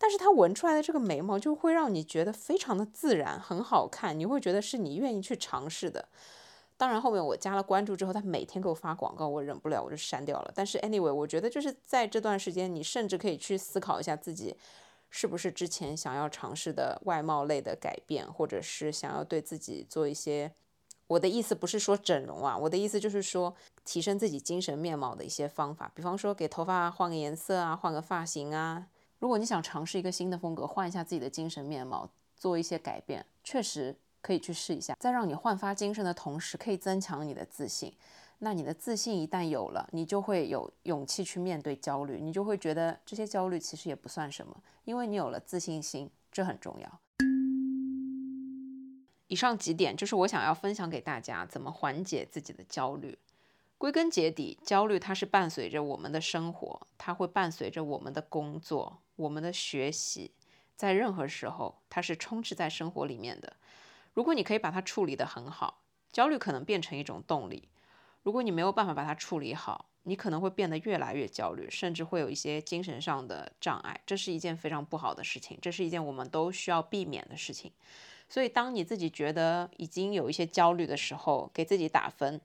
[0.00, 6.08] 但是它纹出来的这个眉毛就会让你觉得非常的自然，很好看，你会觉得是你愿意去尝试的。
[6.76, 10.52] 当然后面我加了关注之后，他每天给我发广告，我忍不了，我就删掉了。
[10.54, 14.56] 但是 anyway，我觉得就是在这段时间，你甚至可以去思考一下自己
[15.10, 20.52] 是不是之前想要尝试的外貌类的改变，或者是想要对自己做一些。
[21.06, 28.86] 我的意思不是说整容啊，我的意思就是说提升自己精神面貌的一些方法，比方说给头发换个颜色啊，换个发型啊。
[29.18, 34.94] 如果你想尝试一个新的风格，换一下自己的精神面貌，做一些改变，确实可以去试一下。
[35.00, 37.94] 在让你焕发精神的同时，可以增强你的自信。
[38.40, 47.00] 那你的自信一旦有了，你就会有勇气去面对焦虑，你就会觉得这些焦虑其实也不算什么，因为你有了自信心，这很重要。
[49.26, 53.18] 以上几点就是我想要分享给大家怎么缓解自己的焦虑。
[53.76, 60.32] 归根结底，焦虑它是伴随着我们的生活，它会伴随着我们的工作、我们的学习，
[60.74, 63.56] 在任何时候，它是充斥在生活里面的。
[64.14, 67.68] 如果你可以把它处理得很好，焦虑可能变成一种动力；
[68.22, 74.00] 如果你没有办法把它处理好，你可能会变得越来越焦虑，甚至会有一些精神上的障碍。
[74.06, 77.72] 这是一件非常不好的事情，这是一件我们都需要避免的事情。
[78.28, 82.40] 所以，当你自己觉得已经有一些焦虑的时候，给自己打分。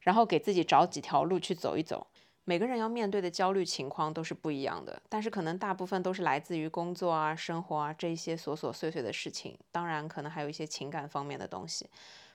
[0.00, 2.06] 然后给自己找几条路去走一走。
[2.44, 9.58] 每个人要面对的焦虑情况都是不一样的，但是可能大部分都是来自于工作啊、生活啊这些琐琐碎碎的事情。
[9.72, 11.88] 当然，可能还有一些情感方面的东西。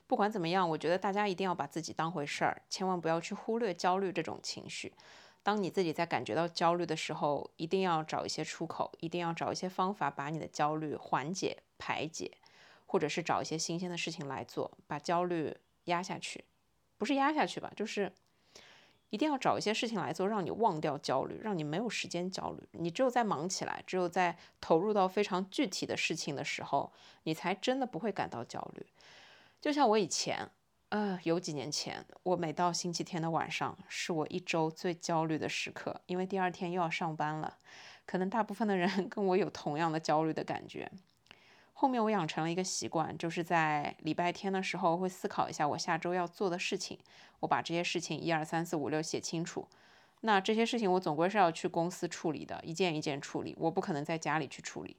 [0.09, 4.91] 不管怎么样，我觉得大家一定要把自己当回事儿，千万不要去忽略焦虑这种情绪。
[5.43, 12.31] 当你自己在感觉到焦虑的时候，一定要找一些出口，一定要找一些方法把你的焦虑缓解、排解，
[12.87, 16.43] 或者是找一些新鲜的事情来做，把焦虑压下去。
[16.97, 18.11] 不是压下去吧，就是
[19.11, 22.67] 一定要找一些事情来做，让你忘掉焦虑，让你没有时间焦虑。
[22.71, 26.91] 你只有在忙起来，只有在投入到非常具体的事情的时候，
[27.25, 28.83] 你才真的不会感到焦虑。
[29.61, 30.49] 就像我以前，
[30.89, 37.57] 呃，有几年前，我每到星期天的晚上，是我一周最焦虑的时刻，因为第二天又要上班了。
[38.05, 40.89] 可能大部分的人 跟我有同样的焦虑的感觉。
[41.73, 46.97] 后面我养成了一个习惯，就是在礼拜天的时候会思考一下我下周要做的事情，
[47.41, 49.67] 我把这些事情一二三四五六写清楚。
[50.21, 54.97] 那这些事情我总归是要去公司处理的，一件一件处理，我不可能在家里去处理。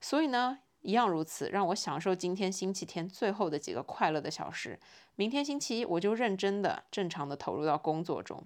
[0.00, 4.78] 所以呢，一样如此，让我享受今天星期天最后的几个快乐的小时。
[5.16, 8.44] 明天星期一我就认真的、正常的投入到工作中。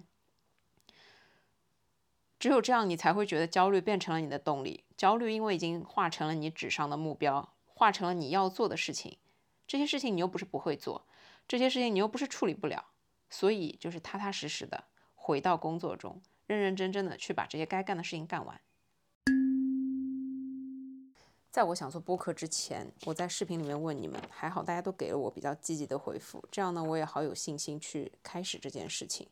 [2.39, 4.85] 只有这样，你才会觉得焦虑变成了你的动力。
[4.95, 7.53] 焦虑因为已经化成了你纸上的目标。
[7.79, 9.19] 化成了你要做的事情，
[9.67, 11.05] 这些事情你又不是不会做，
[11.47, 12.85] 这些事情你又不是处理不了，
[13.29, 18.59] 所以就是踏踏实实的回到工作中，认认真真的去把这些该干的事情干完。
[21.57, 29.27] 在我想做播客之前，我在视频里面问你们，还好大家都给了我比较积极的回复，这样呢我也好有信心去开始这件事情，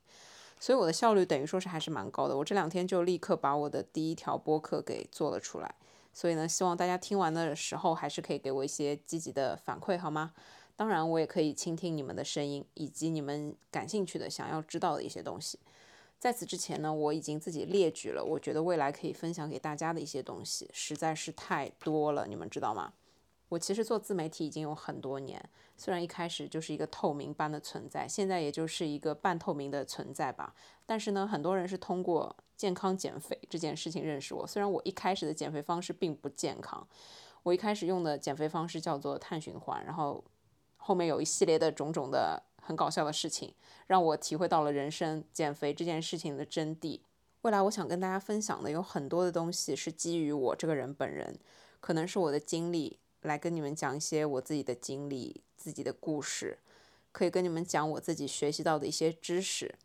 [0.60, 2.36] 所以我的效率等于说是还是蛮高的。
[2.36, 5.76] 我这两天就立刻把我的第一条播客给做了出来。
[6.14, 10.34] 所以呢，希望大家听完的时候还是可以给我一些积极的反馈，好吗？
[10.76, 15.60] 当然，我也可以倾听你们的声音，以及你们感兴趣的、想要知道的一些东西。
[16.26, 22.94] 在此之前呢，我已经自己列举了，我觉得未来可以分享给大家的一些东西，实在是太多了，你们知道吗？
[23.50, 25.40] 我其实做自媒体已经有很多年，
[25.78, 30.56] 虽然一开始就是一个透明般的存在，现在也就是一个半透明的存在吧。
[30.84, 32.36] 但是呢，很多人是通过。
[32.58, 36.88] 健康减肥这件事情认识我，虽然我一开始的减肥方式并不健康，
[37.44, 40.24] 我一开始用的减肥方式叫做碳循环，然后
[40.78, 43.54] 后面有一系列的种种的很搞笑的事情，
[43.86, 47.00] 让我体会到了人生减肥这件事情的真谛。
[47.44, 51.38] 未来我想跟大家分享的有很多的东西是基于我这个人本人，
[51.80, 56.58] 可能是我的经历，来跟你们讲一些我自己的经历、自己的故事，
[57.12, 59.76] 可以跟你们讲我自己学习到的一些知识。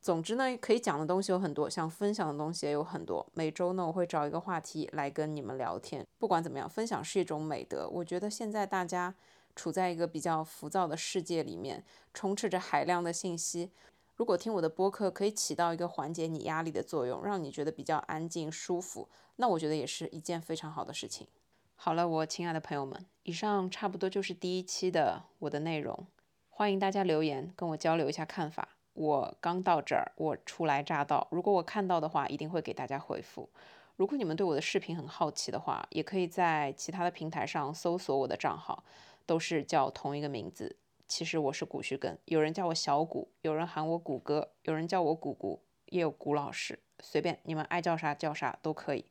[0.00, 3.26] 总之呢，可以讲的东西有很多，想分享的东西也有很多。
[3.34, 6.06] 每周呢，我会找一个话题来跟你们聊天。
[6.18, 7.88] 不管怎么样，分享是一种美德。
[7.88, 9.12] 我觉得现在大家
[9.58, 13.72] 处在一个比较浮躁的世界里面，充斥着海量的信息。
[14.14, 21.26] 如果听我的播客可以起到一个缓解你压力的作用，让你觉得比较安静舒服，那我觉得也是一件非常好的事情。
[21.74, 26.06] 好了，我亲爱的朋友们，以上差不多就是第一期的我的内容。
[26.48, 28.68] 欢迎大家留言跟我交流一下看法。
[28.94, 31.28] 我刚到这儿，我初来乍到。
[31.30, 33.48] 如果我看到的话，一定会给大家回复。
[33.98, 38.84] 如果你们对我的视频很好奇的话，也可以在其他的平台上搜索我的账号，
[39.26, 40.76] 都是叫同一个名字。
[41.08, 49.04] 其实我是古旭根，有人叫我小古，有人喊我古哥，有人叫我古古，也有古老师，随便你们爱叫啥叫啥都可以。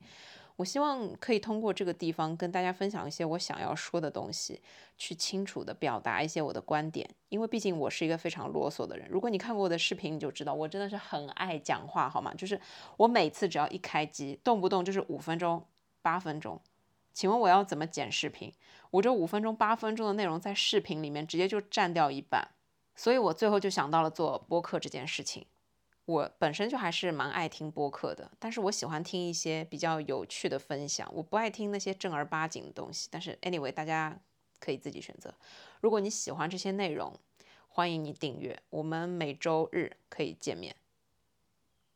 [0.58, 4.60] 我希望可以通过这个地方跟大家分享一些我想要说的东西，
[4.98, 7.10] 去清楚的表达一些我的观点。
[7.30, 9.08] 因为毕竟我是一个非常啰嗦的人。
[9.10, 12.34] 如果你看过我的视频，你就知道我真的是很爱讲话，好吗？
[12.34, 12.60] 就是
[12.98, 15.64] 我每次只要一开机，动不动就是五分钟、
[16.02, 16.60] 八分钟。
[17.14, 18.52] 请问我要怎么剪视频？
[18.90, 22.48] 我这五分钟、八分钟的内容在视频里面直接就占掉一半。
[22.96, 25.46] 所以我最后就想到了做播客这件事情。
[26.08, 33.10] 我本身就还是蛮爱听播客的，但是我喜欢听一些比较有趣的分享，我不爱听那些正儿八经的东西。
[33.12, 34.18] 但是 anyway，大家
[34.58, 35.34] 可以自己选择。
[35.82, 37.14] 如果你喜欢这些内容，
[37.68, 38.58] 欢迎你订阅。
[38.70, 40.78] 我们每周日可以见面，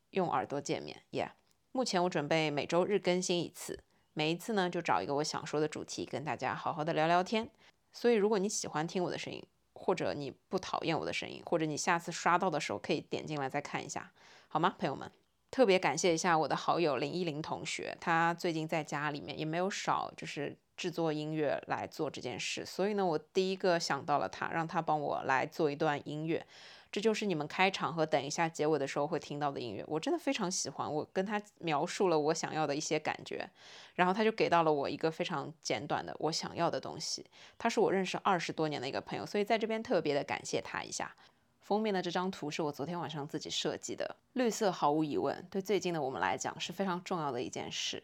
[0.10, 1.32] 用耳朵见面，Yeah。
[1.72, 3.80] 目前我准备每周日更新一次，
[4.12, 7.50] 每一次呢就找一个我想说的主题，跟大家好好的聊聊天。
[7.94, 9.42] 所以如果你喜欢听我的声音，
[9.82, 14.12] 或者你不讨厌我的声音，或者你下次刷到的时候可以点进来再看一下，
[14.48, 15.12] 好吗，朋友们？
[15.50, 26.46] 特别感谢一下我的好友林依林同学，他最近在家里面也没有少就是制作音乐来做这件事，所以呢，我第一个想到了他，让他帮我来做一段音乐，
[26.92, 30.94] 这就是你们开场和等一下结尾的时候会听到的音乐，我真的非常喜欢。
[30.94, 33.50] 我跟他描述了我想要的一些感觉，
[33.96, 37.26] 然后他就给到了我一个非常简短的我想要的东西。
[37.58, 41.16] 他是我认识二十多年的一个朋友，所以在这边特别的感谢他一下。
[41.62, 44.18] 封面的这张图是我昨天晚上自己设计的。
[44.34, 48.04] 绿色毫无疑问对最近的我们来讲是非常重要的一件事。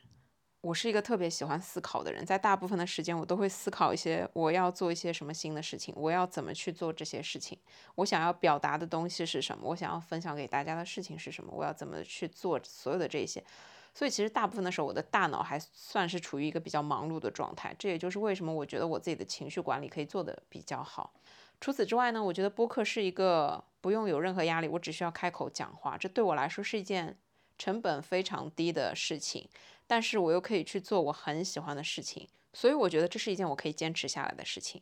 [0.68, 7.58] 我是一个特别喜欢思考的人，在大部分的时间我都会思考一些我要做一些什么新的事情，我要怎么去做这些事情，
[7.96, 13.42] 我想要表达的东西是什么，我想要分享给大家的事情是什么，我要怎么去做所有的这些。
[13.94, 17.74] 所以其实大部分的时候我的大脑还算是处于一个比较忙碌的状态。
[17.80, 21.14] 这也就是为什么我觉得我自己的情绪管理可以做得比较好。
[21.62, 27.18] 除此之外呢，我觉得播客是一个不用有任何压力，我只需要开口讲话，这对我来说是一件
[27.58, 29.48] 成本非常低的事情，
[29.88, 34.82] 但是我又可以去做我很喜欢的事情，所以我觉得这是一件我可以坚持下来的事情。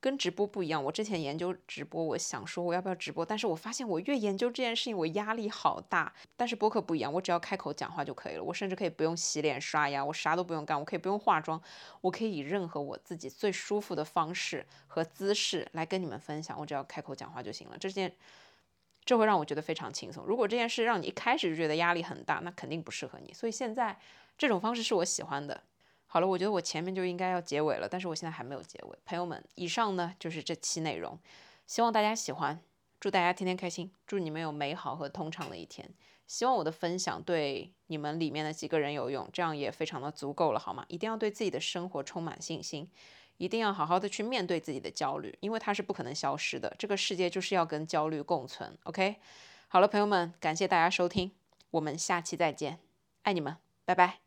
[0.00, 6.12] 跟直播不一样，我之前研究直播，我想说我要不要直播，但是我发现我越研究这件事情，我压力好大。
[6.36, 11.58] 但是播客不一样，我只要开口讲话就可以了，我甚至可以不用洗脸刷牙，我啥都不用干，我可以不用化妆，
[12.02, 17.78] 我可以以任何我自己最舒服的方式和姿势来跟你们分享，我只要开口讲话就行了。
[17.78, 18.14] 这件，
[19.06, 20.22] 这会让我觉得非常轻松。
[20.26, 23.32] 如果这件事让你一开始就觉得压力很大，那肯定不适合你。
[23.32, 23.98] 所以现在
[24.36, 25.62] 这种方式是我喜欢的。
[26.06, 28.98] 好了，我觉得我前面就应该要结尾了，但是我现在还没有结尾。
[29.04, 31.18] 朋友们，以上呢就是这期内容，
[31.66, 32.60] 希望大家喜欢，
[33.00, 35.88] 祝大家天天开心，祝你们有美好和通畅的一天。
[36.26, 40.84] 希望我的分享对你们里面的几个人有用，这样也非常的足够了，好吗？
[40.88, 42.88] 一定要对自己的生活充满信心，
[43.36, 46.74] 一定要好好的去面对自己的焦虑，因为它是不可能消失的。
[46.78, 48.78] 这个世界就是要跟焦虑共存。
[48.84, 49.16] OK，
[49.68, 51.32] 好了，朋友们，感谢大家收听，
[51.72, 52.78] 我们下期再见，
[53.22, 54.23] 爱你们，拜拜。